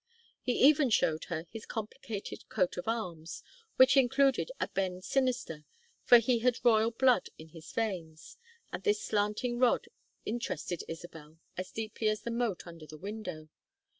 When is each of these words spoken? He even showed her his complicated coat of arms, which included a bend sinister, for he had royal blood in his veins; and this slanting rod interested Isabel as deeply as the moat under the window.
He 0.41 0.53
even 0.53 0.89
showed 0.89 1.25
her 1.25 1.45
his 1.51 1.67
complicated 1.67 2.49
coat 2.49 2.75
of 2.75 2.87
arms, 2.87 3.43
which 3.75 3.95
included 3.95 4.51
a 4.59 4.67
bend 4.69 5.03
sinister, 5.03 5.63
for 6.03 6.17
he 6.17 6.39
had 6.39 6.57
royal 6.65 6.89
blood 6.89 7.29
in 7.37 7.49
his 7.49 7.71
veins; 7.71 8.37
and 8.73 8.81
this 8.81 8.99
slanting 9.05 9.59
rod 9.59 9.89
interested 10.25 10.83
Isabel 10.87 11.37
as 11.55 11.71
deeply 11.71 12.09
as 12.09 12.21
the 12.23 12.31
moat 12.31 12.65
under 12.65 12.87
the 12.87 12.97
window. 12.97 13.49